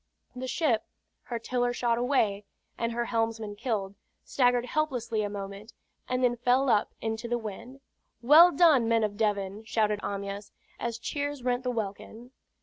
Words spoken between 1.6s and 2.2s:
shot